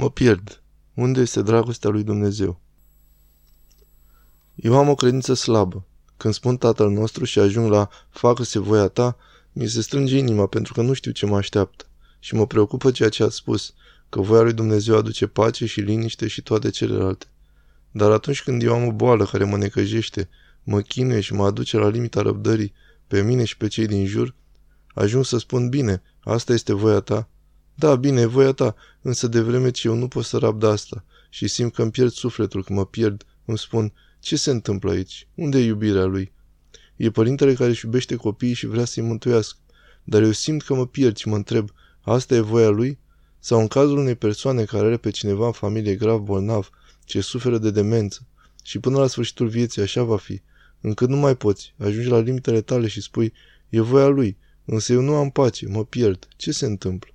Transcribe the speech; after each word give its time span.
Mă 0.00 0.10
pierd. 0.10 0.62
Unde 0.94 1.20
este 1.20 1.42
dragostea 1.42 1.90
lui 1.90 2.02
Dumnezeu? 2.02 2.60
Eu 4.54 4.78
am 4.78 4.88
o 4.88 4.94
credință 4.94 5.34
slabă. 5.34 5.84
Când 6.16 6.34
spun 6.34 6.56
Tatăl 6.56 6.90
nostru 6.90 7.24
și 7.24 7.38
ajung 7.38 7.70
la 7.70 7.88
facă-se 8.10 8.58
voia 8.58 8.88
ta, 8.88 9.16
mi 9.52 9.66
se 9.66 9.80
strânge 9.80 10.18
inima 10.18 10.46
pentru 10.46 10.72
că 10.72 10.82
nu 10.82 10.92
știu 10.92 11.10
ce 11.10 11.26
mă 11.26 11.36
așteaptă. 11.36 11.84
Și 12.18 12.34
mă 12.34 12.46
preocupă 12.46 12.90
ceea 12.90 13.08
ce 13.08 13.22
ați 13.22 13.36
spus, 13.36 13.74
că 14.08 14.20
voia 14.20 14.42
lui 14.42 14.52
Dumnezeu 14.52 14.96
aduce 14.96 15.26
pace 15.26 15.66
și 15.66 15.80
liniște 15.80 16.26
și 16.26 16.42
toate 16.42 16.70
celelalte. 16.70 17.26
Dar 17.90 18.10
atunci 18.10 18.42
când 18.42 18.62
eu 18.62 18.74
am 18.74 18.86
o 18.86 18.92
boală 18.92 19.24
care 19.24 19.44
mă 19.44 19.56
necăjește, 19.56 20.28
mă 20.62 20.80
chinuie 20.80 21.20
și 21.20 21.32
mă 21.32 21.44
aduce 21.44 21.76
la 21.76 21.88
limita 21.88 22.22
răbdării, 22.22 22.72
pe 23.06 23.22
mine 23.22 23.44
și 23.44 23.56
pe 23.56 23.68
cei 23.68 23.86
din 23.86 24.06
jur, 24.06 24.34
ajung 24.94 25.24
să 25.24 25.38
spun 25.38 25.68
bine, 25.68 26.02
asta 26.20 26.52
este 26.52 26.72
voia 26.72 27.00
ta. 27.00 27.28
Da, 27.80 27.96
bine, 27.96 28.20
e 28.20 28.26
voia 28.26 28.52
ta, 28.52 28.74
însă 29.02 29.26
de 29.26 29.40
vreme 29.40 29.70
ce 29.70 29.88
eu 29.88 29.94
nu 29.94 30.08
pot 30.08 30.24
să 30.24 30.38
rabd 30.38 30.62
asta 30.62 31.04
și 31.30 31.48
simt 31.48 31.74
că 31.74 31.82
îmi 31.82 31.90
pierd 31.90 32.10
sufletul, 32.10 32.64
că 32.64 32.72
mă 32.72 32.86
pierd, 32.86 33.26
îmi 33.44 33.58
spun, 33.58 33.92
ce 34.20 34.36
se 34.36 34.50
întâmplă 34.50 34.90
aici? 34.90 35.28
Unde 35.34 35.58
e 35.58 35.64
iubirea 35.64 36.04
lui? 36.04 36.32
E 36.96 37.10
părintele 37.10 37.54
care 37.54 37.70
își 37.70 37.84
iubește 37.84 38.16
copiii 38.16 38.54
și 38.54 38.66
vrea 38.66 38.84
să-i 38.84 39.02
mântuiască. 39.02 39.58
Dar 40.04 40.22
eu 40.22 40.30
simt 40.30 40.62
că 40.62 40.74
mă 40.74 40.86
pierd 40.86 41.16
și 41.16 41.28
mă 41.28 41.36
întreb, 41.36 41.70
asta 42.00 42.34
e 42.34 42.40
voia 42.40 42.68
lui? 42.68 42.98
Sau 43.38 43.60
în 43.60 43.66
cazul 43.66 43.98
unei 43.98 44.14
persoane 44.14 44.64
care 44.64 44.86
are 44.86 44.96
pe 44.96 45.10
cineva 45.10 45.46
în 45.46 45.52
familie 45.52 45.94
grav 45.94 46.20
bolnav, 46.20 46.70
ce 47.04 47.20
suferă 47.20 47.58
de 47.58 47.70
demență, 47.70 48.26
și 48.62 48.78
până 48.78 48.98
la 48.98 49.06
sfârșitul 49.06 49.48
vieții 49.48 49.82
așa 49.82 50.02
va 50.02 50.16
fi, 50.16 50.40
încât 50.80 51.08
nu 51.08 51.16
mai 51.16 51.36
poți, 51.36 51.74
ajungi 51.78 52.08
la 52.08 52.18
limitele 52.18 52.60
tale 52.60 52.88
și 52.88 53.00
spui, 53.00 53.32
e 53.68 53.80
voia 53.80 54.06
lui, 54.06 54.36
însă 54.64 54.92
eu 54.92 55.00
nu 55.00 55.14
am 55.14 55.30
pace, 55.30 55.68
mă 55.68 55.84
pierd, 55.84 56.28
ce 56.36 56.52
se 56.52 56.66
întâmplă? 56.66 57.12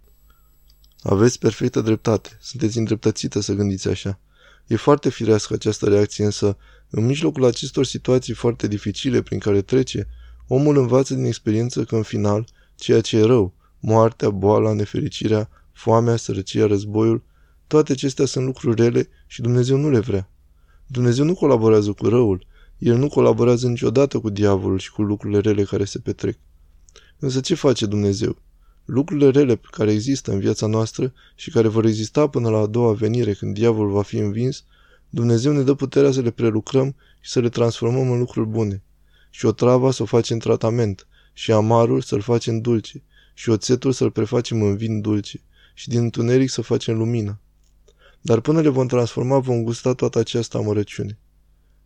Aveți 1.04 1.40
perfectă 1.40 1.82
dreptate, 1.82 2.38
sunteți 2.42 2.78
îndreptățită 2.78 3.40
să 3.40 3.54
gândiți 3.54 3.88
așa. 3.88 4.20
E 4.68 4.76
foarte 4.76 5.10
firească 5.10 5.54
această 5.54 5.90
reacție, 5.90 6.26
însă, 6.26 6.58
în 6.90 7.06
mijlocul 7.06 7.46
acestor 7.46 7.86
situații 7.86 8.34
foarte 8.34 8.68
dificile 8.68 9.22
prin 9.22 9.40
care 9.40 9.62
trece, 9.62 10.08
omul 10.48 10.78
învață 10.78 11.14
din 11.14 11.26
experiență 11.26 11.84
că 11.84 11.96
în 11.96 12.04
final, 12.04 12.48
ceea 12.76 13.02
ce 13.02 13.18
e 13.18 13.24
rău, 13.24 13.54
moartea, 13.80 14.30
boala, 14.30 14.74
nefericirea, 14.74 15.50
foamea, 15.72 16.16
sărăcia, 16.16 16.66
războiul, 16.66 17.24
toate 17.68 17.92
acestea 17.92 18.26
sunt 18.26 18.46
lucruri 18.46 18.82
rele 18.82 19.10
și 19.28 19.42
Dumnezeu 19.42 19.78
nu 19.78 19.90
le 19.90 20.00
vrea. 20.00 20.30
Dumnezeu 20.88 21.26
nu 21.26 21.34
colaborează 21.34 21.92
cu 21.92 22.08
răul, 22.08 22.46
El 22.78 22.98
nu 22.98 23.08
colaborează 23.08 23.68
niciodată 23.68 24.20
cu 24.20 24.30
diavolul 24.30 24.80
și 24.80 24.92
cu 24.92 25.02
lucrurile 25.02 25.40
rele 25.40 25.64
care 25.64 25.86
se 25.86 26.00
petrec. 26.00 26.38
Însă 27.20 27.40
ce 27.40 27.56
face 27.56 27.86
Dumnezeu? 27.86 28.38
Lucrurile 28.86 29.30
rele 29.30 29.56
care 29.72 29.92
există 29.92 30.32
în 30.32 30.40
viața 30.40 30.68
noastră 30.68 31.14
și 31.36 31.52
care 31.52 31.68
vor 31.68 31.86
exista 31.86 32.28
până 32.28 32.50
la 32.50 32.58
a 32.58 32.66
doua 32.66 32.94
venire 32.94 33.34
când 33.34 33.54
diavolul 33.54 33.92
va 33.92 34.02
fi 34.02 34.18
învins, 34.18 34.64
Dumnezeu 35.10 35.52
ne 35.52 35.62
dă 35.62 35.74
puterea 35.74 36.12
să 36.12 36.22
le 36.22 36.32
prelucrăm 36.32 36.96
și 37.20 37.32
să 37.32 37.40
le 37.40 37.50
transformăm 37.50 38.12
în 38.12 38.20
lucruri 38.20 38.48
bune. 38.48 38.84
Și 39.30 39.46
o 39.46 39.52
travă 39.52 39.92
să 39.92 40.02
o 40.02 40.06
facem 40.06 40.36
în 40.36 40.42
tratament, 40.42 41.08
și 41.34 41.52
amarul 41.52 42.02
să-l 42.02 42.22
facem 42.22 42.60
dulce, 42.60 43.04
și 43.34 43.50
oțetul 43.50 43.92
să-l 43.92 44.12
prefacem 44.12 44.62
în 44.62 44.76
vin 44.76 45.02
dulce, 45.02 45.42
și 45.74 45.90
din 45.90 46.00
întuneric 46.00 46.50
să 46.50 46.62
facem 46.62 46.98
lumină. 46.98 47.40
Dar 48.22 48.40
până 48.40 48.62
le 48.62 48.70
vom 48.70 48.88
transforma, 48.88 49.40
vom 49.40 49.64
gusta 49.64 49.94
toată 49.94 50.20
această 50.20 50.58
amărăciune. 50.58 51.18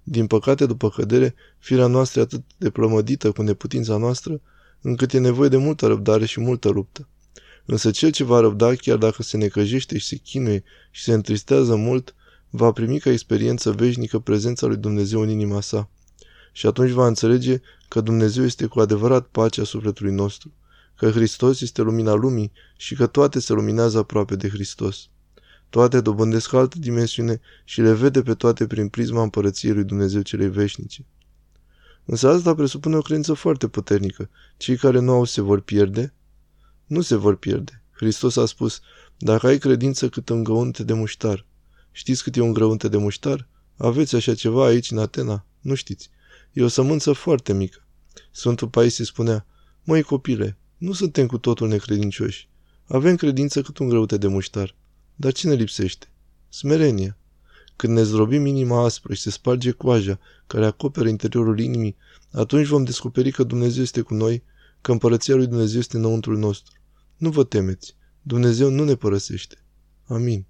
Din 0.04 0.28
păcate, 0.28 0.66
după 0.66 0.90
cădere, 0.90 1.36
firea 1.58 1.88
noastră 1.88 2.20
e 2.20 2.24
atât 2.24 2.44
de 2.58 2.70
plămădită 2.70 3.32
cu 3.32 3.42
neputința 3.42 3.98
noastră, 3.98 4.42
încât 4.82 5.14
e 5.14 5.20
nevoie 5.20 5.50
de 5.50 5.58
multă 5.58 5.88
răbdare 5.88 6.26
și 6.26 6.40
multă 6.40 6.70
luptă. 6.70 7.08
Însă 7.66 7.92
cel 7.92 8.12
ce 8.12 8.24
va 8.24 8.40
răbda, 8.40 8.76
chiar 8.76 8.98
dacă 8.98 9.24
se 9.24 9.38
necăjește 9.38 9.98
și 9.98 10.08
se 10.08 10.16
chinuie 10.16 10.64
și 10.92 11.04
se 11.04 11.14
întristează 11.14 11.76
mult, 11.76 12.16
va 12.50 12.72
primi 12.72 13.00
ca 13.00 13.10
experiență 13.10 13.72
veșnică 13.72 14.20
prezența 14.20 14.68
lui 14.68 14.78
Dumnezeu 14.78 15.22
în 15.22 15.30
inima 15.30 15.62
sa. 15.62 15.90
Și 16.52 16.66
atunci 16.66 16.92
va 16.92 17.08
înțelege 17.08 17.62
că 17.88 18.02
Dumnezeu 18.02 18.44
este 18.44 18.66
cu 18.66 18.80
adevărat 18.80 19.28
pacea 19.28 19.64
sufletului 19.64 20.14
nostru, 20.14 20.52
că 20.96 21.10
Hristos 21.10 21.62
este 21.62 21.82
lumina 21.82 22.14
lumii 22.14 22.52
și 22.78 22.96
că 22.96 23.08
toate 23.08 23.40
se 23.40 23.54
luminează 23.54 23.98
aproape 23.98 24.36
de 24.36 24.50
Hristos. 24.50 25.10
Toate 25.70 26.02
dobândesc 26.02 26.54
altă 26.54 26.78
dimensiune 26.80 27.40
și 27.64 27.82
le 27.82 27.94
vede 27.94 28.22
pe 28.22 28.34
toate 28.34 28.68
prin 28.68 28.88
prisma 28.88 29.22
împărăției 29.22 29.74
lui 29.74 29.84
Dumnezeu 29.84 30.22
celei 30.22 30.50
veșnice. 30.50 31.06
Însă 32.10 32.30
asta 32.30 32.56
presupune 32.56 32.96
o 32.96 33.02
credință 33.02 33.34
foarte 33.34 33.68
puternică. 33.68 34.30
Cei 34.58 34.78
care 34.78 35.00
nu 35.00 35.12
au 35.12 35.24
se 35.24 35.42
vor 35.42 35.60
pierde? 35.62 36.14
Nu 36.86 37.02
se 37.02 37.16
vor 37.16 37.36
pierde. 37.36 37.84
Hristos 37.92 38.36
a 38.36 38.46
spus, 38.46 38.82
dacă 39.18 39.48
ai 39.48 39.58
credință 39.58 40.10
cât 40.10 40.30
un 40.30 40.44
găunte 40.44 40.84
de 40.84 40.94
muștar. 40.94 41.46
Știți 41.92 42.24
cât 42.24 42.36
e 42.36 42.42
un 42.42 42.54
grăunte 42.54 42.88
de 42.88 42.98
muștar? 42.98 43.48
Aveți 43.78 44.16
așa 44.16 44.36
ceva 44.36 44.66
aici 44.66 44.92
în 44.92 44.98
Atena? 44.98 45.46
Nu 45.60 45.74
știți. 45.74 46.10
E 46.52 46.64
o 46.64 46.68
sămânță 46.68 47.12
foarte 47.12 47.54
mică. 47.54 47.86
Sfântul 48.32 48.68
Paisie 48.68 49.06
spunea, 49.06 49.46
măi 49.84 50.02
copile, 50.02 50.58
nu 50.78 50.94
suntem 50.94 51.28
cu 51.28 51.38
totul 51.38 51.68
necredincioși. 51.68 52.50
Avem 52.88 53.16
credință 53.16 53.62
cât 53.62 53.78
un 53.78 53.90
grăunte 53.90 54.18
de 54.18 54.28
muștar. 54.28 54.76
Dar 55.16 55.32
ce 55.32 55.48
ne 55.48 55.54
lipsește? 55.54 56.08
Smerenia. 56.50 57.18
Când 57.78 57.94
ne 57.94 58.04
zdrobim 58.04 58.46
inima 58.46 58.84
aspră 58.84 59.14
și 59.14 59.22
se 59.22 59.30
sparge 59.30 59.72
coaja 59.72 60.20
care 60.48 60.66
acoperă 60.66 61.08
interiorul 61.08 61.60
inimii, 61.60 61.96
atunci 62.32 62.68
vom 62.68 62.84
descoperi 62.84 63.32
că 63.32 63.44
Dumnezeu 63.44 63.84
este 63.84 64.02
cu 64.02 64.14
noi, 64.14 64.44
că 64.82 64.92
împărăția 64.92 65.36
lui 65.36 65.48
Dumnezeu 65.48 65.80
este 65.80 65.98
înăuntrul 65.98 66.38
nostru. 66.38 66.74
Nu 67.18 67.30
vă 67.30 67.44
temeți. 67.44 67.96
Dumnezeu 68.22 68.70
nu 68.70 68.84
ne 68.84 68.96
părăsește. 68.96 69.58
Amin. 70.08 70.46